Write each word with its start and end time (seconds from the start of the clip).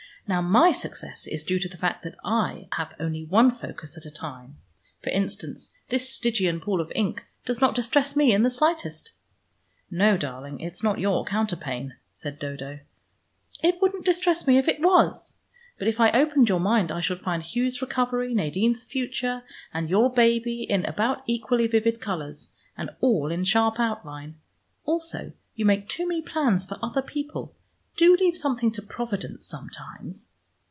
Now 0.27 0.41
my 0.41 0.71
success 0.71 1.27
is 1.27 1.43
due 1.43 1.59
to 1.59 1.67
the 1.67 1.75
fact 1.75 2.03
that 2.03 2.15
I 2.23 2.69
have 2.73 2.93
only 3.01 3.25
one 3.25 3.49
in 3.49 3.55
focus 3.55 3.97
at 3.97 4.05
a 4.05 4.11
time. 4.11 4.55
For 5.03 5.09
instance 5.09 5.71
this 5.89 6.09
Stygian 6.09 6.61
pool 6.61 6.79
of 6.79 6.89
ink 6.95 7.25
does 7.45 7.59
not 7.59 7.75
distress 7.75 8.15
me 8.15 8.31
in 8.31 8.43
the 8.43 8.49
slightest" 8.49 9.11
"No, 10.01 10.15
darling, 10.15 10.61
it's 10.61 10.83
not 10.83 11.01
your 11.01 11.25
counterpane," 11.25 11.95
said 12.13 12.39
Dodo. 12.39 12.79
"It 13.61 13.81
wouldn't 13.81 14.05
distress 14.05 14.47
me 14.47 14.57
if 14.57 14.69
it 14.69 14.79
was. 14.79 15.39
But 15.77 15.89
if 15.89 15.99
I 15.99 16.11
opened 16.11 16.47
your 16.47 16.61
mind 16.61 16.93
I 16.93 17.01
should 17.01 17.19
find 17.19 17.43
Hugh's 17.43 17.81
recovery, 17.81 18.33
Nadine's 18.33 18.85
future, 18.85 19.43
and 19.73 19.89
your 19.89 20.13
baby 20.13 20.63
in 20.63 20.85
about 20.85 21.23
equally 21.25 21.67
vivid 21.67 21.99
colors, 21.99 22.53
and 22.77 22.91
all 23.01 23.31
in 23.31 23.43
sharp 23.43 23.79
outline. 23.81 24.35
Also 24.85 25.33
you 25.55 25.65
make 25.65 25.89
too 25.89 26.07
many 26.07 26.21
plans 26.21 26.65
for 26.65 26.77
other 26.81 27.01
people. 27.01 27.53
Do 27.97 28.15
leave 28.15 28.37
something 28.37 28.71
to 28.71 28.81
Providence 28.81 29.45
sometimes." 29.45 30.31